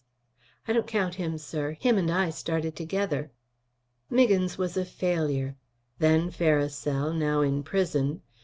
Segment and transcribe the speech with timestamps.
[0.67, 1.73] "I don't count him, sir.
[1.73, 3.29] Him and I started together."
[4.09, 5.57] "Miggins was a failure.
[5.99, 8.23] Then Farisell; now in prison.